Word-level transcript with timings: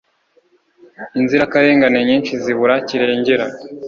Inzirakarengane 1.19 1.99
nyinshi 2.09 2.33
zibura 2.43 2.75
kirengera 2.87 3.45